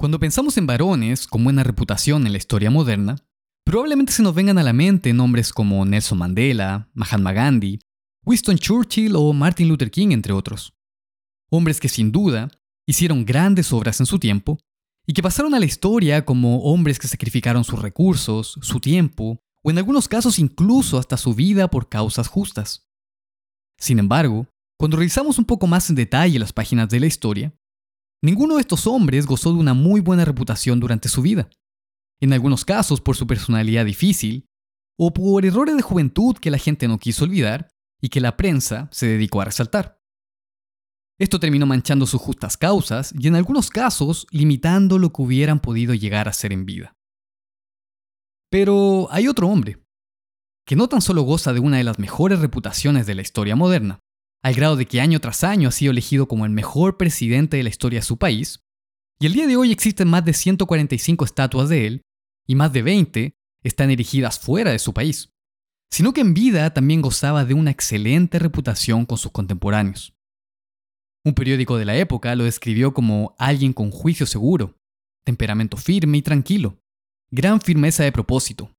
Cuando 0.00 0.20
pensamos 0.20 0.56
en 0.56 0.66
varones 0.68 1.26
con 1.26 1.42
buena 1.42 1.64
reputación 1.64 2.24
en 2.24 2.30
la 2.30 2.38
historia 2.38 2.70
moderna, 2.70 3.16
probablemente 3.64 4.12
se 4.12 4.22
nos 4.22 4.32
vengan 4.32 4.56
a 4.56 4.62
la 4.62 4.72
mente 4.72 5.12
nombres 5.12 5.52
como 5.52 5.84
Nelson 5.84 6.18
Mandela, 6.18 6.88
Mahatma 6.94 7.32
Gandhi, 7.32 7.80
Winston 8.24 8.58
Churchill 8.58 9.16
o 9.16 9.32
Martin 9.32 9.66
Luther 9.66 9.90
King, 9.90 10.12
entre 10.12 10.32
otros. 10.32 10.72
Hombres 11.50 11.80
que 11.80 11.88
sin 11.88 12.12
duda 12.12 12.48
hicieron 12.86 13.24
grandes 13.24 13.72
obras 13.72 13.98
en 13.98 14.06
su 14.06 14.20
tiempo 14.20 14.60
y 15.04 15.14
que 15.14 15.22
pasaron 15.22 15.52
a 15.56 15.58
la 15.58 15.66
historia 15.66 16.24
como 16.24 16.60
hombres 16.60 17.00
que 17.00 17.08
sacrificaron 17.08 17.64
sus 17.64 17.82
recursos, 17.82 18.56
su 18.62 18.78
tiempo, 18.78 19.40
o 19.64 19.70
en 19.72 19.78
algunos 19.78 20.06
casos 20.06 20.38
incluso 20.38 20.98
hasta 20.98 21.16
su 21.16 21.34
vida 21.34 21.72
por 21.72 21.88
causas 21.88 22.28
justas. 22.28 22.88
Sin 23.80 23.98
embargo, 23.98 24.46
cuando 24.78 24.96
revisamos 24.96 25.38
un 25.38 25.44
poco 25.44 25.66
más 25.66 25.90
en 25.90 25.96
detalle 25.96 26.38
las 26.38 26.52
páginas 26.52 26.88
de 26.88 27.00
la 27.00 27.06
historia, 27.06 27.52
Ninguno 28.22 28.56
de 28.56 28.62
estos 28.62 28.86
hombres 28.86 29.26
gozó 29.26 29.52
de 29.52 29.58
una 29.58 29.74
muy 29.74 30.00
buena 30.00 30.24
reputación 30.24 30.80
durante 30.80 31.08
su 31.08 31.22
vida, 31.22 31.48
en 32.20 32.32
algunos 32.32 32.64
casos 32.64 33.00
por 33.00 33.16
su 33.16 33.26
personalidad 33.26 33.84
difícil, 33.84 34.46
o 34.98 35.12
por 35.12 35.46
errores 35.46 35.76
de 35.76 35.82
juventud 35.82 36.36
que 36.36 36.50
la 36.50 36.58
gente 36.58 36.88
no 36.88 36.98
quiso 36.98 37.24
olvidar 37.24 37.68
y 38.00 38.08
que 38.08 38.20
la 38.20 38.36
prensa 38.36 38.88
se 38.90 39.06
dedicó 39.06 39.40
a 39.40 39.44
resaltar. 39.44 40.00
Esto 41.20 41.38
terminó 41.40 41.66
manchando 41.66 42.06
sus 42.06 42.20
justas 42.20 42.56
causas 42.56 43.14
y 43.16 43.28
en 43.28 43.36
algunos 43.36 43.70
casos 43.70 44.26
limitando 44.30 44.98
lo 44.98 45.12
que 45.12 45.22
hubieran 45.22 45.60
podido 45.60 45.94
llegar 45.94 46.28
a 46.28 46.32
ser 46.32 46.52
en 46.52 46.64
vida. 46.64 46.96
Pero 48.50 49.08
hay 49.10 49.28
otro 49.28 49.48
hombre, 49.48 49.84
que 50.66 50.76
no 50.76 50.88
tan 50.88 51.02
solo 51.02 51.22
goza 51.22 51.52
de 51.52 51.60
una 51.60 51.78
de 51.78 51.84
las 51.84 51.98
mejores 51.98 52.40
reputaciones 52.40 53.06
de 53.06 53.14
la 53.14 53.22
historia 53.22 53.56
moderna, 53.56 54.00
al 54.42 54.54
grado 54.54 54.76
de 54.76 54.86
que 54.86 55.00
año 55.00 55.20
tras 55.20 55.44
año 55.44 55.68
ha 55.68 55.72
sido 55.72 55.92
elegido 55.92 56.28
como 56.28 56.44
el 56.44 56.50
mejor 56.50 56.96
presidente 56.96 57.56
de 57.56 57.62
la 57.62 57.68
historia 57.68 58.00
de 58.00 58.06
su 58.06 58.18
país, 58.18 58.60
y 59.20 59.26
el 59.26 59.32
día 59.32 59.46
de 59.46 59.56
hoy 59.56 59.72
existen 59.72 60.08
más 60.08 60.24
de 60.24 60.32
145 60.32 61.24
estatuas 61.24 61.68
de 61.68 61.86
él, 61.86 62.02
y 62.46 62.54
más 62.54 62.72
de 62.72 62.82
20 62.82 63.34
están 63.62 63.90
erigidas 63.90 64.38
fuera 64.38 64.70
de 64.70 64.78
su 64.78 64.94
país, 64.94 65.32
sino 65.90 66.12
que 66.12 66.20
en 66.20 66.34
vida 66.34 66.72
también 66.72 67.02
gozaba 67.02 67.44
de 67.44 67.54
una 67.54 67.70
excelente 67.70 68.38
reputación 68.38 69.06
con 69.06 69.18
sus 69.18 69.32
contemporáneos. 69.32 70.14
Un 71.24 71.34
periódico 71.34 71.76
de 71.76 71.84
la 71.84 71.96
época 71.96 72.34
lo 72.36 72.44
describió 72.44 72.94
como 72.94 73.34
alguien 73.38 73.72
con 73.72 73.90
juicio 73.90 74.24
seguro, 74.24 74.76
temperamento 75.24 75.76
firme 75.76 76.18
y 76.18 76.22
tranquilo, 76.22 76.78
gran 77.30 77.60
firmeza 77.60 78.04
de 78.04 78.12
propósito, 78.12 78.70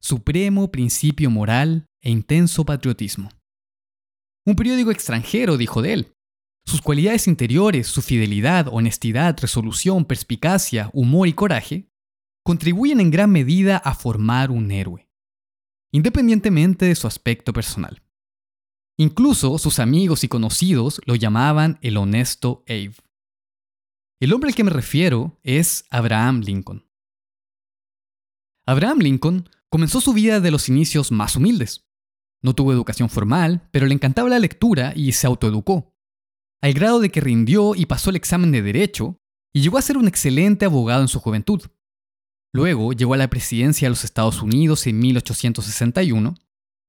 supremo 0.00 0.70
principio 0.70 1.28
moral 1.28 1.86
e 2.02 2.10
intenso 2.10 2.64
patriotismo. 2.64 3.30
Un 4.48 4.56
periódico 4.56 4.90
extranjero 4.90 5.58
dijo 5.58 5.82
de 5.82 5.92
él. 5.92 6.16
Sus 6.64 6.80
cualidades 6.80 7.28
interiores, 7.28 7.86
su 7.86 8.00
fidelidad, 8.00 8.68
honestidad, 8.72 9.36
resolución, 9.38 10.06
perspicacia, 10.06 10.88
humor 10.94 11.28
y 11.28 11.34
coraje 11.34 11.90
contribuyen 12.42 12.98
en 13.00 13.10
gran 13.10 13.28
medida 13.28 13.76
a 13.76 13.94
formar 13.94 14.50
un 14.50 14.70
héroe, 14.70 15.06
independientemente 15.92 16.86
de 16.86 16.94
su 16.94 17.06
aspecto 17.06 17.52
personal. 17.52 18.00
Incluso 18.96 19.58
sus 19.58 19.80
amigos 19.80 20.24
y 20.24 20.28
conocidos 20.28 21.02
lo 21.04 21.14
llamaban 21.14 21.78
el 21.82 21.98
honesto 21.98 22.64
Abe. 22.66 22.94
El 24.18 24.32
hombre 24.32 24.48
al 24.48 24.54
que 24.54 24.64
me 24.64 24.70
refiero 24.70 25.38
es 25.42 25.84
Abraham 25.90 26.40
Lincoln. 26.40 26.88
Abraham 28.64 29.00
Lincoln 29.00 29.50
comenzó 29.68 30.00
su 30.00 30.14
vida 30.14 30.40
de 30.40 30.50
los 30.50 30.70
inicios 30.70 31.12
más 31.12 31.36
humildes. 31.36 31.87
No 32.42 32.54
tuvo 32.54 32.72
educación 32.72 33.08
formal, 33.08 33.68
pero 33.72 33.86
le 33.86 33.94
encantaba 33.94 34.28
la 34.28 34.38
lectura 34.38 34.92
y 34.94 35.12
se 35.12 35.26
autoeducó, 35.26 35.92
al 36.60 36.72
grado 36.72 37.00
de 37.00 37.10
que 37.10 37.20
rindió 37.20 37.74
y 37.74 37.86
pasó 37.86 38.10
el 38.10 38.16
examen 38.16 38.52
de 38.52 38.62
Derecho 38.62 39.16
y 39.52 39.60
llegó 39.60 39.78
a 39.78 39.82
ser 39.82 39.96
un 39.96 40.08
excelente 40.08 40.64
abogado 40.64 41.02
en 41.02 41.08
su 41.08 41.20
juventud. 41.20 41.62
Luego 42.52 42.92
llegó 42.92 43.14
a 43.14 43.18
la 43.18 43.30
presidencia 43.30 43.86
de 43.86 43.90
los 43.90 44.04
Estados 44.04 44.42
Unidos 44.42 44.86
en 44.86 44.98
1861 44.98 46.34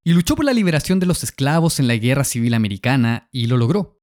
y 0.03 0.13
luchó 0.13 0.35
por 0.35 0.45
la 0.45 0.53
liberación 0.53 0.99
de 0.99 1.05
los 1.05 1.23
esclavos 1.23 1.79
en 1.79 1.87
la 1.87 1.95
Guerra 1.95 2.23
Civil 2.23 2.53
Americana 2.53 3.27
y 3.31 3.47
lo 3.47 3.57
logró. 3.57 4.01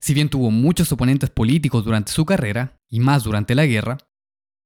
Si 0.00 0.14
bien 0.14 0.28
tuvo 0.28 0.50
muchos 0.50 0.92
oponentes 0.92 1.30
políticos 1.30 1.84
durante 1.84 2.12
su 2.12 2.24
carrera, 2.24 2.80
y 2.88 3.00
más 3.00 3.22
durante 3.22 3.54
la 3.54 3.66
guerra, 3.66 3.98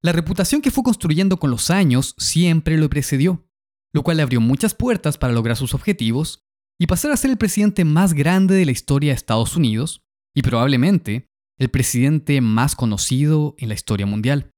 la 0.03 0.13
reputación 0.13 0.61
que 0.61 0.71
fue 0.71 0.85
construyendo 0.85 1.39
con 1.39 1.51
los 1.51 1.71
años 1.71 2.15
siempre 2.19 2.77
lo 2.77 2.89
precedió 2.89 3.49
lo 3.95 4.03
cual 4.03 4.17
le 4.19 4.25
abrió 4.25 4.41
muchas 4.41 4.75
puertas 4.75 5.17
para 5.17 5.33
lograr 5.33 5.57
sus 5.57 5.73
objetivos 5.73 6.41
y 6.79 6.87
pasar 6.87 7.13
a 7.13 7.17
ser 7.17 7.31
el 7.31 7.39
presidente 7.39 7.85
más 7.85 8.13
grande 8.13 8.57
de 8.57 8.65
la 8.65 8.73
historia 8.73 9.13
de 9.13 9.17
Estados 9.17 9.57
Unidos 9.57 10.03
y 10.35 10.43
probablemente 10.43 11.29
el 11.59 11.71
presidente 11.71 12.41
más 12.41 12.75
conocido 12.75 13.55
en 13.59 13.69
la 13.69 13.75
historia 13.75 14.05
mundial. 14.05 14.51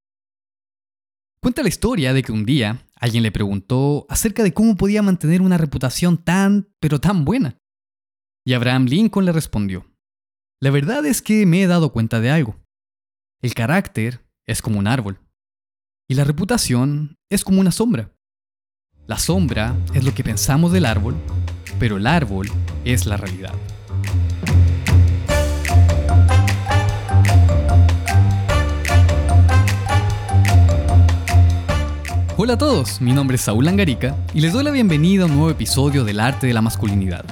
Cuenta 1.42 1.62
la 1.62 1.68
historia 1.68 2.14
de 2.14 2.22
que 2.22 2.32
un 2.32 2.46
día 2.46 2.88
alguien 2.98 3.22
le 3.22 3.30
preguntó 3.30 4.06
acerca 4.08 4.42
de 4.42 4.54
cómo 4.54 4.76
podía 4.76 5.02
mantener 5.02 5.42
una 5.42 5.58
reputación 5.58 6.16
tan, 6.16 6.72
pero 6.80 6.98
tan 6.98 7.26
buena. 7.26 7.58
Y 8.44 8.54
Abraham 8.54 8.86
Lincoln 8.86 9.26
le 9.26 9.32
respondió, 9.32 9.86
la 10.62 10.70
verdad 10.70 11.04
es 11.04 11.20
que 11.20 11.44
me 11.44 11.62
he 11.62 11.66
dado 11.66 11.92
cuenta 11.92 12.20
de 12.20 12.30
algo. 12.30 12.56
El 13.42 13.52
carácter 13.52 14.26
es 14.46 14.62
como 14.62 14.78
un 14.78 14.86
árbol 14.86 15.20
y 16.08 16.14
la 16.14 16.24
reputación 16.24 17.18
es 17.30 17.44
como 17.44 17.60
una 17.60 17.70
sombra. 17.70 18.15
La 19.06 19.18
sombra 19.18 19.72
es 19.94 20.02
lo 20.02 20.12
que 20.12 20.24
pensamos 20.24 20.72
del 20.72 20.84
árbol, 20.84 21.14
pero 21.78 21.96
el 21.96 22.08
árbol 22.08 22.50
es 22.84 23.06
la 23.06 23.16
realidad. 23.16 23.52
Hola 32.36 32.54
a 32.54 32.58
todos, 32.58 33.00
mi 33.00 33.12
nombre 33.12 33.36
es 33.36 33.42
Saúl 33.42 33.68
Angarica 33.68 34.16
y 34.34 34.40
les 34.40 34.52
doy 34.52 34.64
la 34.64 34.72
bienvenida 34.72 35.22
a 35.22 35.26
un 35.26 35.34
nuevo 35.34 35.50
episodio 35.50 36.02
del 36.02 36.18
arte 36.18 36.48
de 36.48 36.52
la 36.52 36.60
masculinidad, 36.60 37.24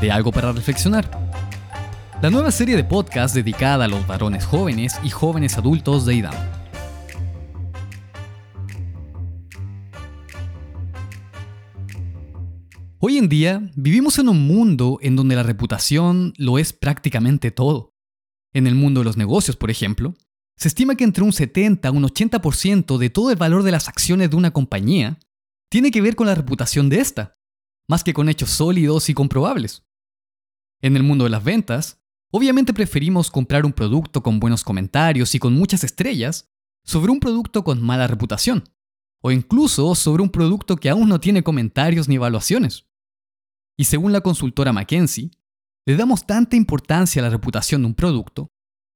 de 0.00 0.10
algo 0.10 0.32
para 0.32 0.50
reflexionar. 0.50 1.08
La 2.20 2.30
nueva 2.30 2.50
serie 2.50 2.74
de 2.74 2.82
podcast 2.82 3.36
dedicada 3.36 3.84
a 3.84 3.88
los 3.88 4.04
varones 4.04 4.44
jóvenes 4.44 4.98
y 5.04 5.10
jóvenes 5.10 5.56
adultos 5.56 6.06
de 6.06 6.16
IDAM. 6.16 6.59
Hoy 13.02 13.16
en 13.16 13.30
día 13.30 13.62
vivimos 13.76 14.18
en 14.18 14.28
un 14.28 14.46
mundo 14.46 14.98
en 15.00 15.16
donde 15.16 15.34
la 15.34 15.42
reputación 15.42 16.34
lo 16.36 16.58
es 16.58 16.74
prácticamente 16.74 17.50
todo. 17.50 17.94
En 18.52 18.66
el 18.66 18.74
mundo 18.74 19.00
de 19.00 19.06
los 19.06 19.16
negocios, 19.16 19.56
por 19.56 19.70
ejemplo, 19.70 20.12
se 20.54 20.68
estima 20.68 20.94
que 20.96 21.04
entre 21.04 21.24
un 21.24 21.32
70 21.32 21.88
a 21.88 21.92
un 21.92 22.02
80% 22.02 22.98
de 22.98 23.08
todo 23.08 23.30
el 23.30 23.38
valor 23.38 23.62
de 23.62 23.70
las 23.70 23.88
acciones 23.88 24.28
de 24.28 24.36
una 24.36 24.50
compañía 24.50 25.18
tiene 25.70 25.90
que 25.90 26.02
ver 26.02 26.14
con 26.14 26.26
la 26.26 26.34
reputación 26.34 26.90
de 26.90 27.00
esta, 27.00 27.38
más 27.88 28.04
que 28.04 28.12
con 28.12 28.28
hechos 28.28 28.50
sólidos 28.50 29.08
y 29.08 29.14
comprobables. 29.14 29.86
En 30.82 30.94
el 30.94 31.02
mundo 31.02 31.24
de 31.24 31.30
las 31.30 31.42
ventas, 31.42 32.02
obviamente 32.30 32.74
preferimos 32.74 33.30
comprar 33.30 33.64
un 33.64 33.72
producto 33.72 34.22
con 34.22 34.40
buenos 34.40 34.62
comentarios 34.62 35.34
y 35.34 35.38
con 35.38 35.54
muchas 35.54 35.84
estrellas 35.84 36.50
sobre 36.84 37.12
un 37.12 37.20
producto 37.20 37.64
con 37.64 37.80
mala 37.80 38.06
reputación, 38.06 38.68
o 39.22 39.30
incluso 39.30 39.94
sobre 39.94 40.22
un 40.22 40.28
producto 40.28 40.76
que 40.76 40.90
aún 40.90 41.08
no 41.08 41.18
tiene 41.18 41.42
comentarios 41.42 42.06
ni 42.06 42.16
evaluaciones. 42.16 42.89
Y 43.78 43.84
según 43.84 44.12
la 44.12 44.20
consultora 44.20 44.72
McKinsey, 44.72 45.30
le 45.86 45.96
damos 45.96 46.26
tanta 46.26 46.56
importancia 46.56 47.20
a 47.20 47.24
la 47.24 47.30
reputación 47.30 47.82
de 47.82 47.88
un 47.88 47.94
producto, 47.94 48.52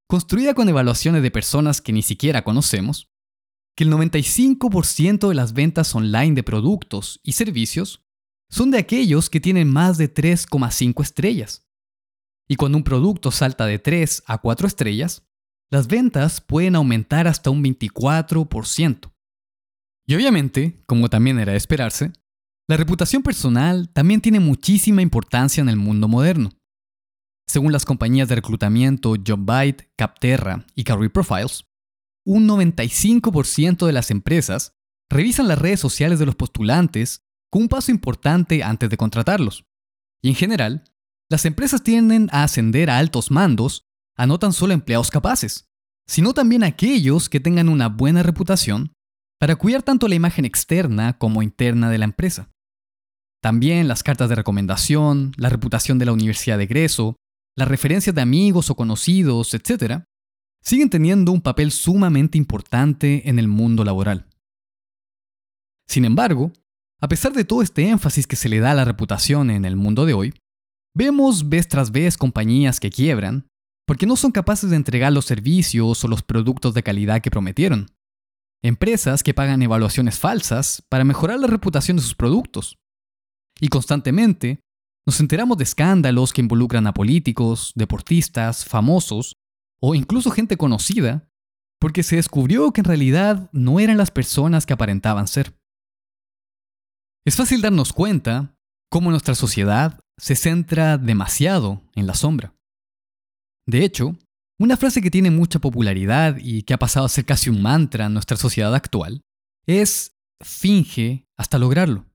construida 0.09 0.55
con 0.55 0.69
evaluaciones 0.69 1.23
de 1.23 1.31
personas 1.31 1.81
que 1.81 1.93
ni 1.93 2.03
siquiera 2.03 2.45
conocemos, 2.45 3.11
que 3.77 3.85
el 3.85 3.91
95% 3.91 5.29
de 5.29 5.35
las 5.35 5.53
ventas 5.53 5.95
online 5.95 6.35
de 6.35 6.43
productos 6.43 7.21
y 7.23 7.33
servicios 7.33 8.05
son 8.51 8.71
de 8.71 8.79
aquellos 8.79 9.31
que 9.31 9.41
tienen 9.41 9.69
más 9.69 9.99
de 9.99 10.13
3,5 10.13 11.03
estrellas. 11.03 11.67
Y 12.47 12.57
cuando 12.57 12.79
un 12.79 12.85
producto 12.85 13.31
salta 13.31 13.67
de 13.67 13.79
3 13.79 14.25
a 14.27 14.39
4 14.39 14.67
estrellas, 14.67 15.27
las 15.71 15.89
ventas 15.89 16.41
pueden 16.41 16.77
aumentar 16.77 17.27
hasta 17.27 17.51
un 17.51 17.65
24%. 17.65 19.13
Y 20.07 20.15
obviamente, 20.15 20.85
como 20.87 21.09
también 21.09 21.39
era 21.39 21.53
de 21.53 21.59
esperarse, 21.59 22.13
la 22.67 22.77
reputación 22.79 23.23
personal 23.23 23.91
también 23.91 24.21
tiene 24.23 24.41
muchísima 24.41 25.03
importancia 25.03 25.61
en 25.61 25.69
el 25.69 25.77
mundo 25.77 26.09
moderno. 26.09 26.51
Según 27.47 27.73
las 27.73 27.85
compañías 27.85 28.29
de 28.29 28.37
reclutamiento 28.37 29.17
JobBite, 29.17 29.93
Capterra 29.97 30.65
y 30.75 30.85
Career 30.85 31.13
Profiles, 31.13 31.67
un 32.25 32.49
95% 32.49 33.87
de 33.87 33.93
las 33.93 34.11
empresas 34.11 34.73
revisan 35.11 35.47
las 35.47 35.59
redes 35.59 35.79
sociales 35.79 36.19
de 36.19 36.25
los 36.25 36.37
postulantes 36.37 37.23
con 37.51 37.63
un 37.63 37.69
paso 37.69 37.91
importante 37.91 38.63
antes 38.63 38.89
de 38.89 38.97
contratarlos. 38.97 39.67
Y 40.23 40.31
en 40.31 40.35
general, 40.35 40.85
las 41.31 41.45
empresas 41.45 41.83
tienden 41.83 42.31
a 42.33 42.45
ascender 42.45 42.89
a 42.89 42.97
altos 42.99 43.31
mandos 43.31 43.85
a 44.17 44.27
no 44.27 44.39
tan 44.39 44.55
solo 44.55 44.73
empleados 44.73 45.11
capaces, 45.11 45.69
sino 46.07 46.33
también 46.33 46.65
a 46.65 46.69
aquellos 46.69 47.29
que 47.29 47.41
tengan 47.41 47.69
una 47.69 47.89
buena 47.89 48.23
reputación 48.23 48.93
para 49.39 49.57
cuidar 49.57 49.83
tanto 49.83 50.09
la 50.09 50.15
imagen 50.15 50.47
externa 50.47 51.19
como 51.19 51.43
interna 51.43 51.91
de 51.91 51.99
la 51.99 52.07
empresa. 52.07 52.54
También 53.45 53.89
las 53.89 54.03
cartas 54.03 54.31
de 54.31 54.37
recomendación, 54.37 55.33
la 55.37 55.51
reputación 55.51 55.99
de 55.99 56.07
la 56.07 56.15
universidad 56.15 56.57
de 56.57 56.65
egreso, 56.65 57.17
las 57.55 57.69
referencias 57.69 58.15
de 58.15 58.23
amigos 58.23 58.71
o 58.71 58.75
conocidos, 58.75 59.53
etc., 59.53 60.05
siguen 60.63 60.89
teniendo 60.89 61.31
un 61.31 61.43
papel 61.43 61.71
sumamente 61.71 62.39
importante 62.39 63.29
en 63.29 63.39
el 63.39 63.47
mundo 63.47 63.85
laboral. 63.85 64.31
Sin 65.87 66.07
embargo, 66.07 66.53
a 67.03 67.09
pesar 67.09 67.35
de 67.35 67.45
todo 67.45 67.61
este 67.61 67.87
énfasis 67.87 68.27
que 68.27 68.37
se 68.37 68.49
le 68.49 68.61
da 68.61 68.71
a 68.71 68.75
la 68.77 68.87
reputación 68.87 69.51
en 69.51 69.67
el 69.67 69.77
mundo 69.77 70.07
de 70.07 70.15
hoy, 70.15 70.33
vemos 70.97 71.51
vez 71.51 71.69
tras 71.69 71.93
vez 71.93 72.17
compañías 72.17 72.81
que 72.81 72.89
quiebran 72.89 73.47
porque 73.87 74.07
no 74.07 74.17
son 74.17 74.33
capaces 74.33 74.71
de 74.71 74.77
entregar 74.77 75.13
los 75.13 75.27
servicios 75.27 76.03
o 76.03 76.09
los 76.09 76.23
productos 76.23 76.73
de 76.73 76.83
calidad 76.83 77.21
que 77.21 77.31
prometieron. 77.31 77.89
Empresas 78.63 79.23
que 79.23 79.35
pagan 79.35 79.61
evaluaciones 79.61 80.19
falsas 80.19 80.83
para 80.89 81.05
mejorar 81.05 81.41
la 81.41 81.47
reputación 81.47 81.99
de 81.99 82.03
sus 82.03 82.15
productos. 82.15 82.79
Y 83.61 83.69
constantemente 83.69 84.61
nos 85.07 85.21
enteramos 85.21 85.59
de 85.59 85.65
escándalos 85.65 86.33
que 86.33 86.41
involucran 86.41 86.87
a 86.87 86.95
políticos, 86.95 87.73
deportistas, 87.75 88.65
famosos 88.65 89.37
o 89.81 89.95
incluso 89.95 90.31
gente 90.31 90.57
conocida, 90.57 91.29
porque 91.79 92.03
se 92.03 92.17
descubrió 92.17 92.73
que 92.73 92.81
en 92.81 92.87
realidad 92.87 93.51
no 93.53 93.81
eran 93.81 93.99
las 93.99 94.11
personas 94.11 94.65
que 94.65 94.73
aparentaban 94.73 95.29
ser. 95.29 95.55
Es 97.27 97.37
fácil 97.37 97.61
darnos 97.61 97.93
cuenta 97.93 98.55
cómo 98.91 99.11
nuestra 99.11 99.35
sociedad 99.35 100.01
se 100.19 100.37
centra 100.37 100.99
demasiado 100.99 101.83
en 101.95 102.07
la 102.07 102.15
sombra. 102.15 102.55
De 103.67 103.85
hecho, 103.85 104.17
una 104.59 104.77
frase 104.77 105.03
que 105.03 105.11
tiene 105.11 105.31
mucha 105.31 105.59
popularidad 105.59 106.37
y 106.39 106.63
que 106.63 106.75
ha 106.75 106.79
pasado 106.79 107.07
a 107.07 107.11
ser 107.11 107.25
casi 107.25 107.51
un 107.51 107.61
mantra 107.61 108.07
en 108.07 108.15
nuestra 108.15 108.37
sociedad 108.37 108.75
actual 108.75 109.23
es 109.67 110.17
finge 110.43 111.27
hasta 111.37 111.59
lograrlo. 111.59 112.07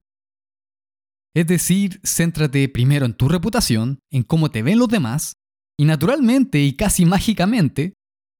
Es 1.34 1.46
decir, 1.46 2.00
céntrate 2.04 2.68
primero 2.68 3.06
en 3.06 3.14
tu 3.14 3.28
reputación, 3.28 4.00
en 4.10 4.22
cómo 4.22 4.50
te 4.50 4.62
ven 4.62 4.78
los 4.78 4.88
demás, 4.88 5.34
y 5.78 5.84
naturalmente 5.84 6.60
y 6.60 6.76
casi 6.76 7.06
mágicamente, 7.06 7.94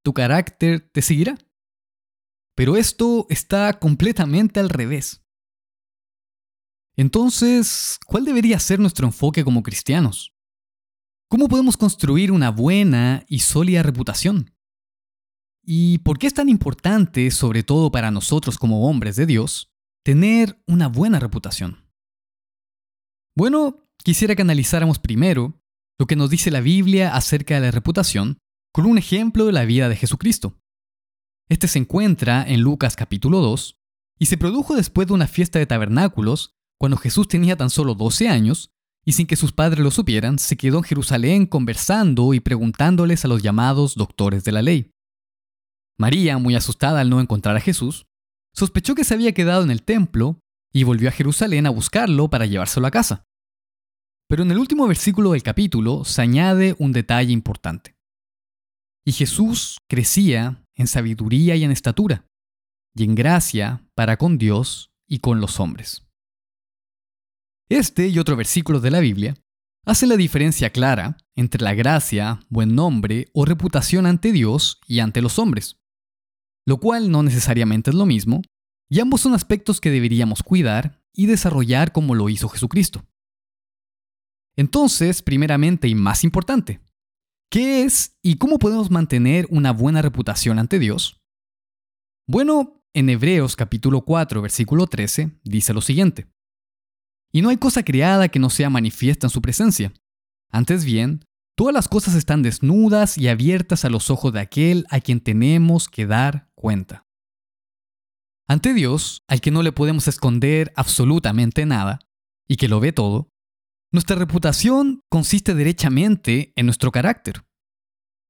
tu 0.04 0.12
carácter 0.12 0.90
te 0.92 1.02
seguirá. 1.02 1.38
Pero 2.56 2.76
esto 2.76 3.26
está 3.30 3.78
completamente 3.78 4.60
al 4.60 4.68
revés. 4.68 5.22
Entonces, 6.96 7.98
¿cuál 8.06 8.24
debería 8.24 8.58
ser 8.58 8.78
nuestro 8.78 9.06
enfoque 9.06 9.44
como 9.44 9.62
cristianos? 9.62 10.34
¿Cómo 11.30 11.48
podemos 11.48 11.76
construir 11.76 12.32
una 12.32 12.50
buena 12.50 13.24
y 13.28 13.38
sólida 13.38 13.82
reputación? 13.82 14.52
¿Y 15.62 15.98
por 15.98 16.18
qué 16.18 16.26
es 16.26 16.34
tan 16.34 16.48
importante, 16.48 17.30
sobre 17.30 17.62
todo 17.62 17.92
para 17.92 18.10
nosotros 18.10 18.58
como 18.58 18.88
hombres 18.88 19.16
de 19.16 19.26
Dios, 19.26 19.70
tener 20.02 20.60
una 20.66 20.88
buena 20.88 21.20
reputación? 21.20 21.89
Bueno, 23.36 23.86
quisiera 24.02 24.34
que 24.34 24.42
analizáramos 24.42 24.98
primero 24.98 25.60
lo 25.98 26.06
que 26.06 26.16
nos 26.16 26.30
dice 26.30 26.50
la 26.50 26.60
Biblia 26.60 27.14
acerca 27.14 27.54
de 27.54 27.60
la 27.60 27.70
reputación 27.70 28.38
con 28.72 28.86
un 28.86 28.98
ejemplo 28.98 29.46
de 29.46 29.52
la 29.52 29.64
vida 29.64 29.88
de 29.88 29.96
Jesucristo. 29.96 30.58
Este 31.48 31.68
se 31.68 31.78
encuentra 31.78 32.44
en 32.46 32.60
Lucas 32.60 32.96
capítulo 32.96 33.40
2 33.40 33.76
y 34.18 34.26
se 34.26 34.38
produjo 34.38 34.76
después 34.76 35.08
de 35.08 35.14
una 35.14 35.26
fiesta 35.26 35.58
de 35.58 35.66
tabernáculos 35.66 36.54
cuando 36.78 36.96
Jesús 36.96 37.28
tenía 37.28 37.56
tan 37.56 37.70
solo 37.70 37.94
12 37.94 38.28
años 38.28 38.70
y 39.04 39.12
sin 39.12 39.26
que 39.26 39.36
sus 39.36 39.52
padres 39.52 39.82
lo 39.82 39.90
supieran, 39.90 40.38
se 40.38 40.56
quedó 40.56 40.78
en 40.78 40.84
Jerusalén 40.84 41.46
conversando 41.46 42.34
y 42.34 42.40
preguntándoles 42.40 43.24
a 43.24 43.28
los 43.28 43.42
llamados 43.42 43.94
doctores 43.94 44.44
de 44.44 44.52
la 44.52 44.62
ley. 44.62 44.90
María, 45.98 46.38
muy 46.38 46.54
asustada 46.54 47.00
al 47.00 47.10
no 47.10 47.20
encontrar 47.20 47.56
a 47.56 47.60
Jesús, 47.60 48.06
sospechó 48.54 48.94
que 48.94 49.04
se 49.04 49.14
había 49.14 49.32
quedado 49.32 49.62
en 49.62 49.70
el 49.70 49.82
templo 49.82 50.40
y 50.72 50.84
volvió 50.84 51.08
a 51.08 51.12
Jerusalén 51.12 51.66
a 51.66 51.70
buscarlo 51.70 52.28
para 52.30 52.46
llevárselo 52.46 52.86
a 52.86 52.90
casa. 52.90 53.24
Pero 54.28 54.42
en 54.44 54.50
el 54.50 54.58
último 54.58 54.86
versículo 54.86 55.32
del 55.32 55.42
capítulo 55.42 56.04
se 56.04 56.22
añade 56.22 56.76
un 56.78 56.92
detalle 56.92 57.32
importante. 57.32 57.96
Y 59.04 59.12
Jesús 59.12 59.78
crecía 59.88 60.64
en 60.76 60.86
sabiduría 60.86 61.56
y 61.56 61.64
en 61.64 61.72
estatura, 61.72 62.26
y 62.94 63.04
en 63.04 63.14
gracia 63.14 63.84
para 63.94 64.16
con 64.16 64.38
Dios 64.38 64.92
y 65.08 65.18
con 65.18 65.40
los 65.40 65.58
hombres. 65.58 66.06
Este 67.68 68.08
y 68.08 68.18
otro 68.18 68.36
versículo 68.36 68.80
de 68.80 68.90
la 68.90 69.00
Biblia 69.00 69.34
hacen 69.84 70.08
la 70.08 70.16
diferencia 70.16 70.70
clara 70.70 71.16
entre 71.36 71.62
la 71.62 71.74
gracia, 71.74 72.40
buen 72.48 72.74
nombre 72.74 73.28
o 73.32 73.44
reputación 73.44 74.06
ante 74.06 74.32
Dios 74.32 74.80
y 74.86 75.00
ante 75.00 75.22
los 75.22 75.38
hombres, 75.38 75.76
lo 76.66 76.78
cual 76.78 77.10
no 77.10 77.22
necesariamente 77.22 77.90
es 77.90 77.96
lo 77.96 78.06
mismo, 78.06 78.42
y 78.90 78.98
ambos 79.00 79.20
son 79.20 79.34
aspectos 79.34 79.80
que 79.80 79.90
deberíamos 79.90 80.42
cuidar 80.42 81.00
y 81.14 81.26
desarrollar 81.26 81.92
como 81.92 82.14
lo 82.14 82.28
hizo 82.28 82.48
Jesucristo. 82.48 83.06
Entonces, 84.56 85.22
primeramente 85.22 85.86
y 85.86 85.94
más 85.94 86.24
importante, 86.24 86.80
¿qué 87.50 87.84
es 87.84 88.18
y 88.20 88.36
cómo 88.36 88.58
podemos 88.58 88.90
mantener 88.90 89.46
una 89.48 89.72
buena 89.72 90.02
reputación 90.02 90.58
ante 90.58 90.80
Dios? 90.80 91.22
Bueno, 92.26 92.82
en 92.92 93.08
Hebreos 93.08 93.54
capítulo 93.54 94.04
4, 94.04 94.42
versículo 94.42 94.88
13, 94.88 95.38
dice 95.44 95.72
lo 95.72 95.80
siguiente. 95.80 96.26
Y 97.32 97.42
no 97.42 97.50
hay 97.50 97.58
cosa 97.58 97.84
creada 97.84 98.28
que 98.28 98.40
no 98.40 98.50
sea 98.50 98.70
manifiesta 98.70 99.28
en 99.28 99.30
su 99.30 99.40
presencia. 99.40 99.92
Antes 100.50 100.84
bien, 100.84 101.24
todas 101.54 101.72
las 101.72 101.86
cosas 101.86 102.16
están 102.16 102.42
desnudas 102.42 103.16
y 103.18 103.28
abiertas 103.28 103.84
a 103.84 103.90
los 103.90 104.10
ojos 104.10 104.32
de 104.32 104.40
aquel 104.40 104.84
a 104.90 105.00
quien 105.00 105.20
tenemos 105.20 105.88
que 105.88 106.06
dar 106.06 106.50
cuenta. 106.56 107.06
Ante 108.50 108.74
Dios, 108.74 109.22
al 109.28 109.40
que 109.40 109.52
no 109.52 109.62
le 109.62 109.70
podemos 109.70 110.08
esconder 110.08 110.72
absolutamente 110.74 111.66
nada, 111.66 112.00
y 112.48 112.56
que 112.56 112.66
lo 112.66 112.80
ve 112.80 112.90
todo, 112.90 113.28
nuestra 113.92 114.16
reputación 114.16 115.04
consiste 115.08 115.54
derechamente 115.54 116.52
en 116.56 116.66
nuestro 116.66 116.90
carácter. 116.90 117.44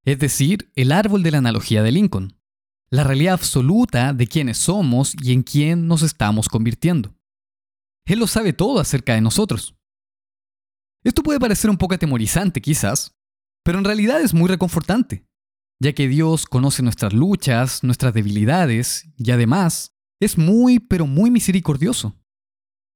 Es 0.04 0.18
decir, 0.18 0.70
el 0.76 0.92
árbol 0.92 1.22
de 1.22 1.30
la 1.30 1.38
analogía 1.38 1.82
de 1.82 1.92
Lincoln, 1.92 2.38
la 2.90 3.02
realidad 3.02 3.32
absoluta 3.32 4.12
de 4.12 4.26
quiénes 4.26 4.58
somos 4.58 5.16
y 5.22 5.32
en 5.32 5.42
quién 5.42 5.86
nos 5.86 6.02
estamos 6.02 6.50
convirtiendo. 6.50 7.16
Él 8.04 8.18
lo 8.18 8.26
sabe 8.26 8.52
todo 8.52 8.78
acerca 8.78 9.14
de 9.14 9.22
nosotros. 9.22 9.74
Esto 11.02 11.22
puede 11.22 11.40
parecer 11.40 11.70
un 11.70 11.78
poco 11.78 11.94
atemorizante 11.94 12.60
quizás, 12.60 13.16
pero 13.64 13.78
en 13.78 13.86
realidad 13.86 14.20
es 14.20 14.34
muy 14.34 14.50
reconfortante, 14.50 15.24
ya 15.80 15.94
que 15.94 16.08
Dios 16.08 16.44
conoce 16.44 16.82
nuestras 16.82 17.14
luchas, 17.14 17.82
nuestras 17.84 18.12
debilidades 18.12 19.08
y 19.16 19.30
además 19.30 19.96
es 20.20 20.38
muy, 20.38 20.78
pero 20.78 21.06
muy 21.06 21.30
misericordioso. 21.30 22.16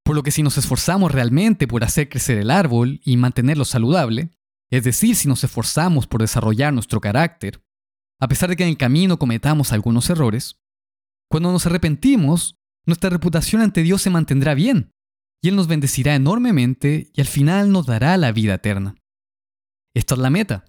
Por 0.04 0.14
lo 0.14 0.22
que 0.22 0.30
si 0.30 0.42
nos 0.42 0.58
esforzamos 0.58 1.10
realmente 1.10 1.66
por 1.66 1.82
hacer 1.82 2.08
crecer 2.08 2.38
el 2.38 2.50
árbol 2.50 3.00
y 3.04 3.16
mantenerlo 3.16 3.64
saludable, 3.64 4.30
es 4.70 4.84
decir, 4.84 5.16
si 5.16 5.28
nos 5.28 5.42
esforzamos 5.42 6.06
por 6.06 6.20
desarrollar 6.20 6.72
nuestro 6.72 7.00
carácter, 7.00 7.62
a 8.20 8.28
pesar 8.28 8.50
de 8.50 8.56
que 8.56 8.64
en 8.64 8.70
el 8.70 8.76
camino 8.76 9.18
cometamos 9.18 9.72
algunos 9.72 10.10
errores, 10.10 10.60
cuando 11.30 11.50
nos 11.50 11.66
arrepentimos, 11.66 12.58
nuestra 12.86 13.10
reputación 13.10 13.62
ante 13.62 13.82
Dios 13.82 14.02
se 14.02 14.10
mantendrá 14.10 14.54
bien 14.54 14.92
y 15.42 15.48
Él 15.48 15.56
nos 15.56 15.68
bendecirá 15.68 16.14
enormemente 16.14 17.10
y 17.14 17.20
al 17.20 17.26
final 17.26 17.72
nos 17.72 17.86
dará 17.86 18.16
la 18.18 18.32
vida 18.32 18.54
eterna. 18.54 18.94
Esta 19.94 20.14
es 20.14 20.20
la 20.20 20.30
meta. 20.30 20.64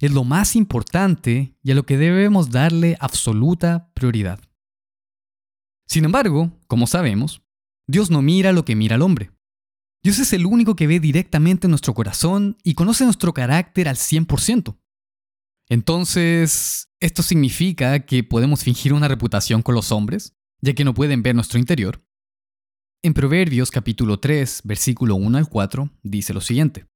Es 0.00 0.12
lo 0.12 0.24
más 0.24 0.56
importante 0.56 1.56
y 1.62 1.70
a 1.70 1.74
lo 1.74 1.84
que 1.84 1.96
debemos 1.96 2.50
darle 2.50 2.96
absoluta 2.98 3.92
prioridad. 3.94 4.40
Sin 5.94 6.04
embargo, 6.04 6.50
como 6.66 6.88
sabemos, 6.88 7.44
Dios 7.86 8.10
no 8.10 8.20
mira 8.20 8.50
lo 8.50 8.64
que 8.64 8.74
mira 8.74 8.96
el 8.96 9.02
hombre. 9.02 9.30
Dios 10.02 10.18
es 10.18 10.32
el 10.32 10.44
único 10.44 10.74
que 10.74 10.88
ve 10.88 10.98
directamente 10.98 11.68
nuestro 11.68 11.94
corazón 11.94 12.56
y 12.64 12.74
conoce 12.74 13.04
nuestro 13.04 13.32
carácter 13.32 13.86
al 13.86 13.94
100%. 13.94 14.76
Entonces, 15.68 16.88
¿esto 16.98 17.22
significa 17.22 18.00
que 18.06 18.24
podemos 18.24 18.64
fingir 18.64 18.92
una 18.92 19.06
reputación 19.06 19.62
con 19.62 19.76
los 19.76 19.92
hombres, 19.92 20.34
ya 20.60 20.74
que 20.74 20.82
no 20.82 20.94
pueden 20.94 21.22
ver 21.22 21.36
nuestro 21.36 21.60
interior? 21.60 22.04
En 23.04 23.14
Proverbios 23.14 23.70
capítulo 23.70 24.18
3, 24.18 24.62
versículo 24.64 25.14
1 25.14 25.38
al 25.38 25.48
4, 25.48 25.90
dice 26.02 26.34
lo 26.34 26.40
siguiente. 26.40 26.88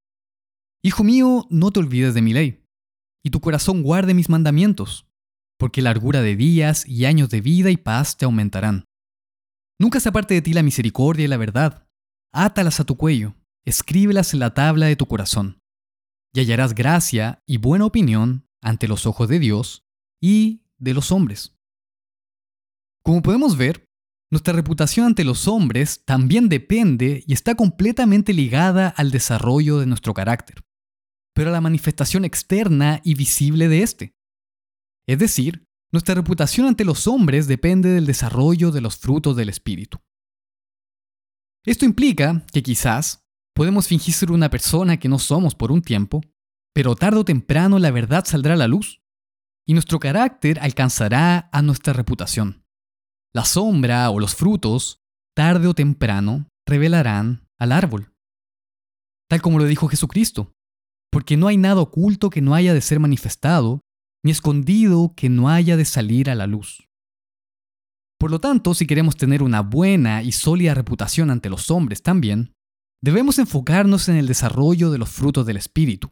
Hijo 0.82 1.04
mío, 1.04 1.46
no 1.50 1.70
te 1.70 1.78
olvides 1.78 2.14
de 2.14 2.22
mi 2.22 2.32
ley, 2.32 2.64
y 3.24 3.30
tu 3.30 3.38
corazón 3.40 3.84
guarde 3.84 4.12
mis 4.12 4.28
mandamientos, 4.28 5.06
porque 5.56 5.82
largura 5.82 6.20
de 6.20 6.34
días 6.34 6.84
y 6.84 7.04
años 7.04 7.30
de 7.30 7.40
vida 7.40 7.70
y 7.70 7.76
paz 7.76 8.16
te 8.16 8.24
aumentarán. 8.24 8.87
Nunca 9.80 10.00
se 10.00 10.08
aparte 10.08 10.34
de 10.34 10.42
ti 10.42 10.52
la 10.52 10.62
misericordia 10.62 11.24
y 11.24 11.28
la 11.28 11.36
verdad. 11.36 11.86
Átalas 12.32 12.80
a 12.80 12.84
tu 12.84 12.96
cuello, 12.96 13.34
escríbelas 13.64 14.34
en 14.34 14.40
la 14.40 14.52
tabla 14.54 14.86
de 14.86 14.96
tu 14.96 15.06
corazón, 15.06 15.60
y 16.34 16.40
hallarás 16.40 16.74
gracia 16.74 17.42
y 17.46 17.58
buena 17.58 17.86
opinión 17.86 18.48
ante 18.60 18.88
los 18.88 19.06
ojos 19.06 19.28
de 19.28 19.38
Dios 19.38 19.86
y 20.20 20.62
de 20.78 20.94
los 20.94 21.12
hombres. 21.12 21.56
Como 23.04 23.22
podemos 23.22 23.56
ver, 23.56 23.84
nuestra 24.30 24.52
reputación 24.52 25.06
ante 25.06 25.24
los 25.24 25.48
hombres 25.48 26.04
también 26.04 26.48
depende 26.48 27.24
y 27.26 27.32
está 27.32 27.54
completamente 27.54 28.34
ligada 28.34 28.88
al 28.88 29.10
desarrollo 29.10 29.78
de 29.78 29.86
nuestro 29.86 30.12
carácter, 30.12 30.62
pero 31.34 31.50
a 31.50 31.52
la 31.52 31.62
manifestación 31.62 32.24
externa 32.24 33.00
y 33.04 33.14
visible 33.14 33.68
de 33.68 33.82
éste. 33.82 34.12
Es 35.06 35.18
decir, 35.18 35.64
nuestra 35.92 36.14
reputación 36.14 36.66
ante 36.66 36.84
los 36.84 37.06
hombres 37.06 37.46
depende 37.46 37.90
del 37.90 38.06
desarrollo 38.06 38.70
de 38.70 38.80
los 38.80 38.96
frutos 38.96 39.36
del 39.36 39.48
Espíritu. 39.48 39.98
Esto 41.64 41.84
implica 41.84 42.44
que 42.52 42.62
quizás 42.62 43.26
podemos 43.54 43.88
fingir 43.88 44.14
ser 44.14 44.30
una 44.30 44.50
persona 44.50 44.98
que 44.98 45.08
no 45.08 45.18
somos 45.18 45.54
por 45.54 45.72
un 45.72 45.82
tiempo, 45.82 46.22
pero 46.74 46.94
tarde 46.94 47.18
o 47.18 47.24
temprano 47.24 47.78
la 47.78 47.90
verdad 47.90 48.24
saldrá 48.24 48.54
a 48.54 48.58
la 48.58 48.68
luz, 48.68 49.02
y 49.66 49.74
nuestro 49.74 49.98
carácter 49.98 50.60
alcanzará 50.60 51.48
a 51.52 51.60
nuestra 51.62 51.92
reputación. 51.92 52.64
La 53.34 53.44
sombra 53.44 54.08
o 54.10 54.20
los 54.20 54.34
frutos, 54.34 55.02
tarde 55.34 55.66
o 55.66 55.74
temprano, 55.74 56.48
revelarán 56.66 57.46
al 57.58 57.72
árbol. 57.72 58.14
Tal 59.28 59.42
como 59.42 59.58
lo 59.58 59.64
dijo 59.64 59.88
Jesucristo, 59.88 60.52
porque 61.10 61.36
no 61.36 61.48
hay 61.48 61.56
nada 61.56 61.80
oculto 61.80 62.30
que 62.30 62.40
no 62.40 62.54
haya 62.54 62.72
de 62.72 62.80
ser 62.80 63.00
manifestado, 63.00 63.80
ni 64.24 64.30
escondido 64.30 65.14
que 65.16 65.28
no 65.28 65.48
haya 65.48 65.76
de 65.76 65.84
salir 65.84 66.30
a 66.30 66.34
la 66.34 66.46
luz. 66.46 66.88
Por 68.18 68.30
lo 68.30 68.40
tanto, 68.40 68.74
si 68.74 68.86
queremos 68.86 69.16
tener 69.16 69.42
una 69.42 69.60
buena 69.60 70.22
y 70.22 70.32
sólida 70.32 70.74
reputación 70.74 71.30
ante 71.30 71.48
los 71.48 71.70
hombres 71.70 72.02
también, 72.02 72.52
debemos 73.00 73.38
enfocarnos 73.38 74.08
en 74.08 74.16
el 74.16 74.26
desarrollo 74.26 74.90
de 74.90 74.98
los 74.98 75.08
frutos 75.08 75.46
del 75.46 75.56
Espíritu, 75.56 76.10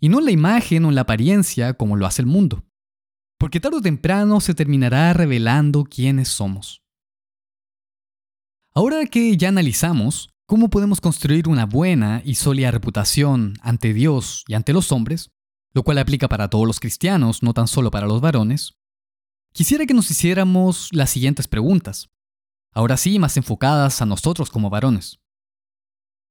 y 0.00 0.08
no 0.08 0.20
en 0.20 0.26
la 0.26 0.30
imagen 0.30 0.84
o 0.84 0.88
en 0.88 0.94
la 0.94 1.00
apariencia 1.00 1.74
como 1.74 1.96
lo 1.96 2.06
hace 2.06 2.22
el 2.22 2.26
mundo, 2.26 2.64
porque 3.38 3.58
tarde 3.58 3.78
o 3.78 3.82
temprano 3.82 4.40
se 4.40 4.54
terminará 4.54 5.12
revelando 5.12 5.82
quiénes 5.82 6.28
somos. 6.28 6.82
Ahora 8.72 9.04
que 9.06 9.36
ya 9.36 9.48
analizamos 9.48 10.30
cómo 10.46 10.70
podemos 10.70 11.00
construir 11.00 11.48
una 11.48 11.66
buena 11.66 12.22
y 12.24 12.36
sólida 12.36 12.70
reputación 12.70 13.54
ante 13.60 13.92
Dios 13.92 14.44
y 14.46 14.54
ante 14.54 14.72
los 14.72 14.92
hombres, 14.92 15.31
lo 15.72 15.82
cual 15.82 15.98
aplica 15.98 16.28
para 16.28 16.48
todos 16.48 16.66
los 16.66 16.80
cristianos, 16.80 17.42
no 17.42 17.54
tan 17.54 17.68
solo 17.68 17.90
para 17.90 18.06
los 18.06 18.20
varones, 18.20 18.76
Quisiera 19.52 19.84
que 19.84 19.92
nos 19.92 20.10
hiciéramos 20.10 20.88
las 20.92 21.10
siguientes 21.10 21.46
preguntas, 21.46 22.10
ahora 22.72 22.96
sí 22.96 23.18
más 23.18 23.36
enfocadas 23.36 24.00
a 24.00 24.06
nosotros 24.06 24.48
como 24.50 24.70
varones. 24.70 25.20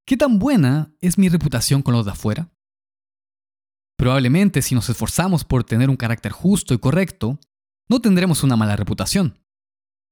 ¿Qué 0.08 0.18
tan 0.18 0.40
buena 0.40 0.92
es 1.02 1.20
mi 1.20 1.30
reputación 1.30 1.84
con 1.84 1.94
los 1.94 2.06
de 2.06 2.12
afuera? 2.12 2.52
Probablemente 3.96 4.64
si 4.64 4.74
nos 4.74 4.90
esforzamos 4.90 5.44
por 5.44 5.64
tener 5.64 5.92
un 5.92 5.98
carácter 5.98 6.32
justo 6.32 6.74
y 6.74 6.80
correcto, 6.80 7.40
no 7.88 8.02
tendremos 8.02 8.44
una 8.44 8.56
mala 8.56 8.76
reputación. 8.76 9.38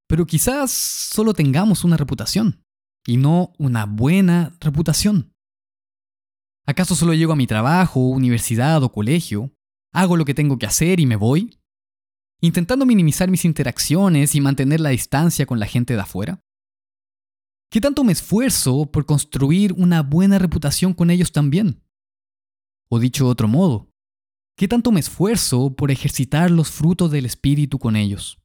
Pero 0.08 0.28
quizás 0.28 0.70
solo 0.70 1.34
tengamos 1.34 1.84
una 1.84 1.98
reputación 1.98 2.64
y 3.08 3.18
no 3.18 3.54
una 3.58 3.88
buena 3.88 4.56
reputación. 4.60 5.34
¿Acaso 6.70 6.96
solo 6.96 7.16
llego 7.16 7.34
a 7.34 7.36
mi 7.36 7.48
trabajo, 7.48 8.00
universidad 8.00 8.84
o 8.84 8.92
colegio, 8.92 9.52
hago 9.92 10.16
lo 10.16 10.24
que 10.24 10.36
tengo 10.36 10.60
que 10.60 10.68
hacer 10.68 11.00
y 11.00 11.08
me 11.08 11.16
voy? 11.16 11.60
intentando 12.42 12.86
minimizar 12.86 13.28
mis 13.28 13.44
interacciones 13.44 14.36
y 14.36 14.40
mantener 14.40 14.80
la 14.80 14.90
distancia 14.90 15.48
con 15.48 15.60
la 15.60 15.66
gente 15.66 15.96
de 15.96 16.02
afuera? 16.02 16.44
¿Qué 17.72 17.82
tanto 17.82 18.04
me 18.04 18.12
esfuerzo 18.12 18.86
por 18.92 19.08
construir 19.08 19.74
una 19.74 20.04
buena 20.04 20.38
reputación 20.38 20.94
con 20.94 21.10
ellos 21.10 21.32
también? 21.32 21.82
O 22.88 23.00
dicho 23.00 23.26
de 23.26 23.32
otro 23.32 23.48
modo, 23.48 23.92
¿qué 24.56 24.68
tanto 24.68 24.92
me 24.92 25.00
esfuerzo 25.00 25.76
por 25.76 25.90
ejercitar 25.90 26.52
los 26.52 26.70
frutos 26.70 27.10
del 27.10 27.26
Espíritu 27.26 27.80
con 27.80 27.96
ellos? 27.96 28.40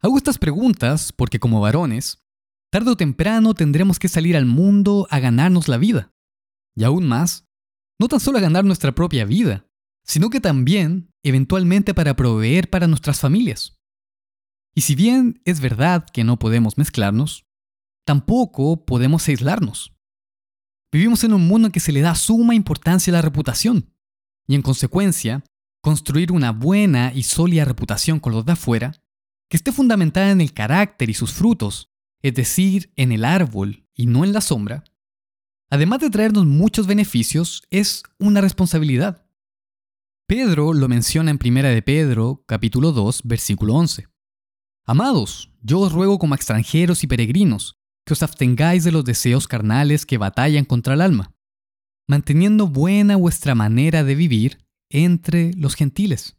Hago 0.00 0.16
estas 0.16 0.38
preguntas 0.38 1.12
porque 1.12 1.38
como 1.38 1.60
varones, 1.60 2.24
tarde 2.70 2.92
o 2.92 2.96
temprano 2.96 3.52
tendremos 3.52 3.98
que 3.98 4.08
salir 4.08 4.38
al 4.38 4.46
mundo 4.46 5.06
a 5.10 5.20
ganarnos 5.20 5.68
la 5.68 5.76
vida. 5.76 6.12
Y 6.76 6.84
aún 6.84 7.06
más, 7.06 7.46
no 8.00 8.08
tan 8.08 8.20
solo 8.20 8.38
a 8.38 8.42
ganar 8.42 8.64
nuestra 8.64 8.92
propia 8.92 9.24
vida, 9.24 9.66
sino 10.04 10.30
que 10.30 10.40
también, 10.40 11.10
eventualmente, 11.22 11.94
para 11.94 12.16
proveer 12.16 12.70
para 12.70 12.86
nuestras 12.86 13.20
familias. 13.20 13.78
Y 14.74 14.82
si 14.82 14.94
bien 14.94 15.40
es 15.44 15.60
verdad 15.60 16.06
que 16.12 16.24
no 16.24 16.38
podemos 16.38 16.78
mezclarnos, 16.78 17.44
tampoco 18.06 18.84
podemos 18.84 19.28
aislarnos. 19.28 19.94
Vivimos 20.90 21.24
en 21.24 21.34
un 21.34 21.46
mundo 21.46 21.66
en 21.66 21.72
que 21.72 21.80
se 21.80 21.92
le 21.92 22.00
da 22.00 22.14
suma 22.14 22.54
importancia 22.54 23.12
a 23.12 23.16
la 23.16 23.22
reputación, 23.22 23.94
y 24.46 24.54
en 24.54 24.62
consecuencia, 24.62 25.44
construir 25.82 26.32
una 26.32 26.52
buena 26.52 27.12
y 27.14 27.22
sólida 27.22 27.64
reputación 27.64 28.20
con 28.20 28.32
los 28.32 28.44
de 28.44 28.52
afuera, 28.52 28.92
que 29.48 29.56
esté 29.56 29.72
fundamentada 29.72 30.30
en 30.30 30.40
el 30.40 30.52
carácter 30.52 31.10
y 31.10 31.14
sus 31.14 31.32
frutos, 31.32 31.90
es 32.22 32.34
decir, 32.34 32.92
en 32.96 33.12
el 33.12 33.24
árbol 33.24 33.86
y 33.94 34.06
no 34.06 34.24
en 34.24 34.32
la 34.32 34.40
sombra, 34.40 34.84
además 35.72 36.00
de 36.00 36.10
traernos 36.10 36.44
muchos 36.44 36.86
beneficios, 36.86 37.62
es 37.70 38.02
una 38.18 38.42
responsabilidad. 38.42 39.24
Pedro 40.28 40.74
lo 40.74 40.86
menciona 40.86 41.30
en 41.30 41.38
1 41.42 41.62
de 41.62 41.80
Pedro, 41.80 42.44
capítulo 42.46 42.92
2, 42.92 43.22
versículo 43.24 43.72
11. 43.76 44.06
Amados, 44.84 45.50
yo 45.62 45.80
os 45.80 45.92
ruego 45.92 46.18
como 46.18 46.34
extranjeros 46.34 47.04
y 47.04 47.06
peregrinos, 47.06 47.78
que 48.04 48.12
os 48.12 48.22
abstengáis 48.22 48.84
de 48.84 48.92
los 48.92 49.02
deseos 49.06 49.48
carnales 49.48 50.04
que 50.04 50.18
batallan 50.18 50.66
contra 50.66 50.92
el 50.92 51.00
alma, 51.00 51.32
manteniendo 52.06 52.66
buena 52.66 53.16
vuestra 53.16 53.54
manera 53.54 54.04
de 54.04 54.14
vivir 54.14 54.58
entre 54.90 55.54
los 55.54 55.74
gentiles, 55.74 56.36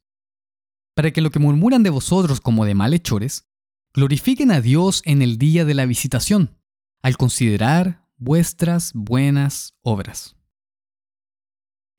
para 0.96 1.10
que 1.10 1.22
lo 1.22 1.32
que 1.32 1.40
murmuran 1.40 1.82
de 1.82 1.90
vosotros 1.90 2.40
como 2.40 2.66
de 2.66 2.76
malhechores, 2.76 3.48
glorifiquen 3.96 4.52
a 4.52 4.62
Dios 4.62 5.02
en 5.06 5.24
el 5.24 5.40
día 5.40 5.66
de 5.66 5.74
la 5.74 5.88
visitación, 5.88 6.60
al 7.02 7.18
considerar 7.18 8.03
vuestras 8.24 8.92
buenas 8.94 9.76
obras. 9.84 10.36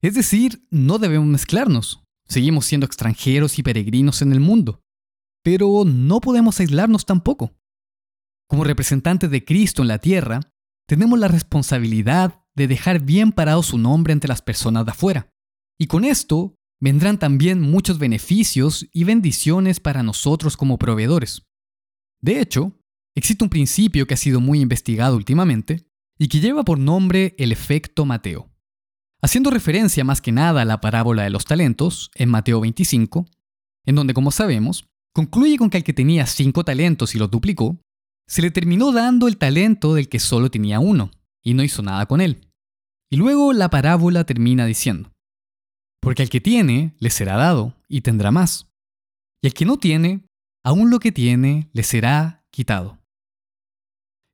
Es 0.03 0.15
decir, 0.15 0.67
no 0.71 0.99
debemos 0.99 1.29
mezclarnos. 1.29 2.03
Seguimos 2.27 2.67
siendo 2.67 2.87
extranjeros 2.87 3.59
y 3.59 3.63
peregrinos 3.63 4.23
en 4.23 4.33
el 4.33 4.41
mundo. 4.41 4.81
Pero 5.43 5.85
no 5.85 6.21
podemos 6.21 6.59
aislarnos 6.61 7.05
tampoco. 7.05 7.53
Como 8.49 8.65
representantes 8.65 9.31
de 9.31 9.45
Cristo 9.45 9.83
en 9.83 9.89
la 9.89 9.99
tierra, 9.99 10.41
tenemos 10.87 11.19
la 11.19 11.29
responsabilidad 11.29 12.43
de 12.55 12.69
dejar 12.69 13.03
bien 13.03 13.33
parado 13.33 13.63
su 13.63 13.79
nombre 13.79 14.13
ante 14.13 14.29
las 14.29 14.43
personas 14.43 14.85
de 14.85 14.93
afuera. 14.93 15.29
Y 15.79 15.87
con 15.87 16.05
esto 16.05 16.55
vendrán 16.81 17.19
también 17.19 17.61
muchos 17.61 17.99
beneficios 17.99 18.87
y 18.93 19.05
bendiciones 19.05 19.81
para 19.81 20.03
nosotros 20.03 20.57
como 20.57 20.79
proveedores. 20.79 21.43
De 22.23 22.41
hecho, 22.41 22.79
existe 23.17 23.45
un 23.45 23.51
principio 23.51 24.07
que 24.07 24.15
ha 24.15 24.19
sido 24.19 24.41
muy 24.41 24.61
investigado 24.61 25.17
últimamente 25.17 25.87
y 26.19 26.29
que 26.29 26.41
lleva 26.41 26.65
por 26.65 26.79
nombre 26.79 27.35
el 27.39 27.53
efecto 27.53 28.05
Mateo 28.05 28.55
haciendo 29.25 29.49
referencia 29.49 30.05
más 30.05 30.21
que 30.21 30.33
nada 30.33 30.61
a 30.61 30.65
la 30.67 30.83
parábola 30.83 31.23
de 31.23 31.31
los 31.31 31.47
talentos 31.47 32.11
en 32.15 32.29
Mateo 32.29 32.61
25, 32.61 33.25
en 33.87 33.95
donde, 33.95 34.13
como 34.13 34.31
sabemos, 34.31 34.87
concluye 35.15 35.57
con 35.57 35.71
que 35.71 35.79
al 35.79 35.83
que 35.83 35.95
tenía 35.95 36.27
cinco 36.27 36.63
talentos 36.63 37.15
y 37.15 37.19
los 37.19 37.31
duplicó, 37.31 37.79
se 38.29 38.43
le 38.43 38.51
terminó 38.51 38.93
dando 38.93 39.27
el 39.27 39.39
talento 39.39 39.95
del 39.95 40.11
que 40.11 40.19
solo 40.19 40.51
tenía 40.51 40.79
uno, 40.79 41.11
y 41.43 41.55
no 41.55 41.63
hizo 41.63 41.81
nada 41.81 42.05
con 42.05 42.21
él. 42.21 42.51
Y 43.11 43.17
luego 43.17 43.55
la 43.55 43.71
parábola 43.71 44.25
termina 44.25 44.67
diciendo, 44.67 45.11
porque 46.03 46.21
al 46.21 46.29
que 46.29 46.43
tiene 46.43 46.95
le 46.99 47.09
será 47.09 47.39
dado 47.39 47.73
y 47.89 48.03
tendrá 48.03 48.31
más, 48.31 48.69
y 49.43 49.47
al 49.47 49.55
que 49.55 49.65
no 49.65 49.79
tiene, 49.79 50.27
aún 50.63 50.91
lo 50.91 51.01
que 51.01 51.13
tiene 51.13 51.71
le 51.73 51.83
será 51.83 52.45
quitado. 52.51 52.99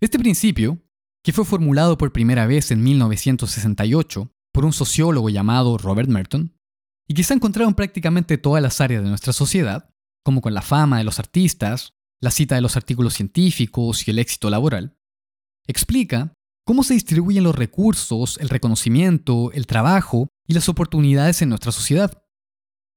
Este 0.00 0.18
principio, 0.18 0.82
que 1.22 1.32
fue 1.32 1.44
formulado 1.44 1.98
por 1.98 2.12
primera 2.12 2.46
vez 2.46 2.70
en 2.70 2.82
1968 2.82 4.32
por 4.52 4.64
un 4.64 4.72
sociólogo 4.72 5.28
llamado 5.28 5.78
Robert 5.78 6.08
Merton, 6.08 6.56
y 7.08 7.14
que 7.14 7.24
se 7.24 7.32
ha 7.32 7.36
encontrado 7.36 7.68
en 7.68 7.74
prácticamente 7.74 8.38
todas 8.38 8.62
las 8.62 8.80
áreas 8.80 9.02
de 9.02 9.08
nuestra 9.08 9.32
sociedad, 9.32 9.90
como 10.24 10.40
con 10.40 10.54
la 10.54 10.62
fama 10.62 10.98
de 10.98 11.04
los 11.04 11.18
artistas, 11.18 11.92
la 12.20 12.30
cita 12.30 12.54
de 12.54 12.60
los 12.60 12.76
artículos 12.76 13.14
científicos 13.14 14.06
y 14.06 14.10
el 14.10 14.18
éxito 14.18 14.50
laboral, 14.50 14.96
explica 15.66 16.34
cómo 16.64 16.84
se 16.84 16.94
distribuyen 16.94 17.44
los 17.44 17.54
recursos, 17.54 18.38
el 18.38 18.48
reconocimiento, 18.48 19.50
el 19.52 19.66
trabajo 19.66 20.28
y 20.46 20.54
las 20.54 20.68
oportunidades 20.68 21.42
en 21.42 21.48
nuestra 21.48 21.72
sociedad. 21.72 22.22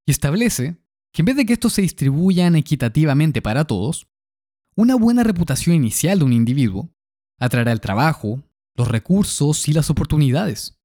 Y 0.05 0.11
establece 0.11 0.77
que 1.13 1.21
en 1.21 1.25
vez 1.25 1.35
de 1.35 1.45
que 1.45 1.53
estos 1.53 1.73
se 1.73 1.81
distribuyan 1.81 2.55
equitativamente 2.55 3.41
para 3.41 3.65
todos, 3.65 4.07
una 4.75 4.95
buena 4.95 5.23
reputación 5.23 5.75
inicial 5.75 6.19
de 6.19 6.25
un 6.25 6.33
individuo 6.33 6.92
atraerá 7.39 7.71
el 7.71 7.81
trabajo, 7.81 8.43
los 8.75 8.87
recursos 8.87 9.67
y 9.67 9.73
las 9.73 9.89
oportunidades. 9.89 10.79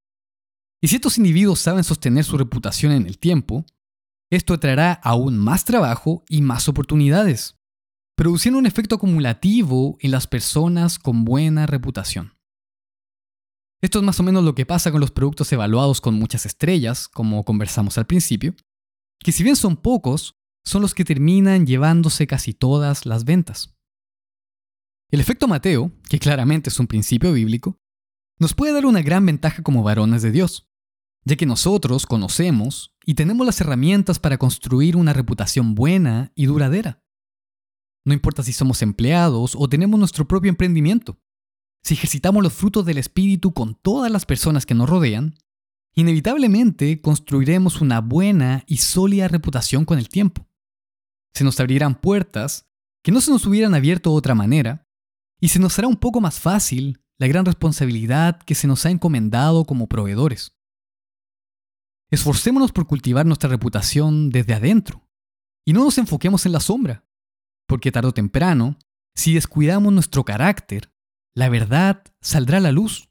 Y 0.81 0.89
si 0.89 0.97
estos 0.97 1.19
individuos 1.19 1.61
saben 1.61 1.85
sostener 1.85 2.25
su 2.25 2.39
reputación 2.39 2.93
en 2.93 3.07
el 3.07 3.19
tiempo, 3.19 3.65
esto 4.31 4.55
atraerá 4.55 4.93
aún 4.93 5.39
más 5.39 5.65
trabajo 5.65 6.25
y 6.29 6.43
más 6.43 6.69
oportunidades, 6.69 7.59
produciendo 8.17 8.59
un 8.59 8.67
efecto 8.67 8.97
acumulativo 8.97 9.97
en 10.01 10.11
las 10.11 10.27
personas 10.27 10.99
con 10.99 11.25
buena 11.25 11.67
reputación. 11.67 12.35
Esto 13.81 14.01
es 14.01 14.05
más 14.05 14.19
o 14.19 14.25
menos 14.25 14.45
lo 14.45 14.55
que 14.55 14.67
pasa 14.67 14.91
con 14.91 15.01
los 15.01 15.13
productos 15.13 15.53
evaluados 15.53 16.01
con 16.01 16.15
muchas 16.15 16.47
estrellas, 16.47 17.09
como 17.09 17.45
conversamos 17.45 17.97
al 17.97 18.07
principio, 18.07 18.55
que 19.21 19.33
si 19.33 19.45
bien 19.45 19.57
son 19.57 19.77
pocos, 19.77 20.37
son 20.65 20.83
los 20.83 20.95
que 20.95 21.05
terminan 21.05 21.67
llevándose 21.67 22.27
casi 22.27 22.55
todas 22.55 23.07
las 23.07 23.25
ventas. 23.25 23.78
El 25.11 25.21
efecto 25.21 25.49
Mateo, 25.49 25.93
que 26.09 26.19
claramente 26.19 26.71
es 26.71 26.79
un 26.79 26.87
principio 26.87 27.33
bíblico, 27.33 27.79
nos 28.39 28.55
puede 28.55 28.73
dar 28.73 28.87
una 28.87 29.03
gran 29.03 29.25
ventaja 29.25 29.63
como 29.63 29.83
varones 29.83 30.23
de 30.23 30.31
Dios 30.31 30.69
ya 31.29 31.37
que 31.37 31.47
nosotros 31.47 32.07
conocemos 32.07 32.95
y 33.05 33.15
tenemos 33.15 33.47
las 33.47 33.61
herramientas 33.61 34.19
para 34.19 34.39
construir 34.39 34.97
una 34.97 35.13
reputación 35.13 35.75
buena 35.75 36.33
y 36.35 36.47
duradera. 36.47 37.03
No 38.05 38.15
importa 38.15 38.43
si 38.43 38.53
somos 38.53 38.81
empleados 38.81 39.55
o 39.55 39.69
tenemos 39.69 39.99
nuestro 39.99 40.27
propio 40.27 40.49
emprendimiento. 40.49 41.21
Si 41.83 41.95
ejercitamos 41.95 42.43
los 42.43 42.55
frutos 42.55 42.87
del 42.87 42.99
Espíritu 42.99 43.53
con 43.53 43.75
todas 43.75 44.11
las 44.11 44.25
personas 44.25 44.65
que 44.65 44.75
nos 44.75 44.89
rodean, 44.89 45.35
inevitablemente 45.95 47.01
construiremos 47.03 47.83
una 47.83 48.01
buena 48.01 48.65
y 48.67 48.79
sólida 48.79 49.29
reputación 49.29 49.85
con 49.85 49.99
el 49.99 50.09
tiempo. 50.09 50.49
Se 51.35 51.45
nos 51.45 51.61
abrirán 51.61 52.01
puertas 52.01 52.71
que 53.03 53.13
no 53.13 53.21
se 53.21 53.31
nos 53.31 53.45
hubieran 53.47 53.75
abierto 53.75 54.11
de 54.11 54.17
otra 54.17 54.35
manera, 54.35 54.88
y 55.41 55.49
se 55.49 55.59
nos 55.59 55.79
hará 55.79 55.89
un 55.89 55.97
poco 55.97 56.21
más 56.21 56.41
fácil 56.41 57.01
la 57.19 57.27
gran 57.27 57.45
responsabilidad 57.45 58.41
que 58.41 58.55
se 58.55 58.67
nos 58.67 58.87
ha 58.87 58.91
encomendado 58.91 59.65
como 59.65 59.89
proveedores. 59.89 60.57
Esforcémonos 62.11 62.73
por 62.73 62.87
cultivar 62.87 63.27
nuestra 63.27 63.51
reputación 63.51 64.31
desde 64.31 64.55
adentro, 64.55 65.07
y 65.67 65.73
no 65.73 65.85
nos 65.85 65.99
enfoquemos 65.99 66.47
en 66.47 66.53
la 66.53 66.61
sombra, 66.61 67.05
porque 67.67 67.93
tarde 67.93 68.09
o 68.09 68.15
temprano, 68.15 68.79
si 69.15 69.35
descuidamos 69.35 69.93
nuestro 69.93 70.25
carácter, 70.25 70.91
la 71.35 71.49
verdad 71.49 72.03
saldrá 72.21 72.59
a 72.59 72.61
la 72.63 72.73
luz, 72.73 73.11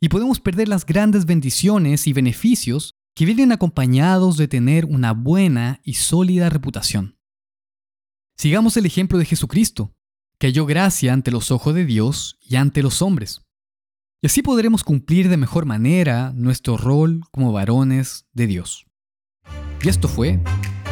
y 0.00 0.08
podemos 0.08 0.40
perder 0.40 0.68
las 0.68 0.86
grandes 0.86 1.26
bendiciones 1.26 2.06
y 2.06 2.12
beneficios 2.12 2.94
que 3.14 3.24
vienen 3.24 3.52
acompañados 3.52 4.36
de 4.36 4.46
tener 4.46 4.84
una 4.84 5.12
buena 5.12 5.80
y 5.82 5.94
sólida 5.94 6.50
reputación. 6.50 7.18
Sigamos 8.36 8.76
el 8.76 8.84
ejemplo 8.84 9.18
de 9.18 9.24
Jesucristo, 9.24 9.95
que 10.38 10.48
halló 10.48 10.66
gracia 10.66 11.12
ante 11.12 11.30
los 11.30 11.50
ojos 11.50 11.74
de 11.74 11.84
Dios 11.84 12.38
y 12.40 12.56
ante 12.56 12.82
los 12.82 13.02
hombres. 13.02 13.42
Y 14.22 14.26
así 14.26 14.42
podremos 14.42 14.84
cumplir 14.84 15.28
de 15.28 15.36
mejor 15.36 15.66
manera 15.66 16.32
nuestro 16.34 16.76
rol 16.76 17.20
como 17.30 17.52
varones 17.52 18.26
de 18.32 18.46
Dios. 18.46 18.86
Y 19.82 19.88
esto 19.88 20.08
fue 20.08 20.40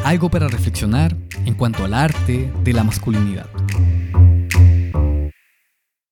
algo 0.04 0.30
para 0.30 0.48
reflexionar 0.48 1.16
en 1.44 1.54
cuanto 1.54 1.84
al 1.84 1.94
arte 1.94 2.52
de 2.62 2.72
la 2.72 2.84
masculinidad. 2.84 3.48